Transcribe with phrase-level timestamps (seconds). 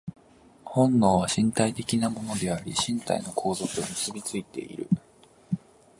[0.65, 4.87] 本能は身体的なものであり、身体の構造と結び付いている。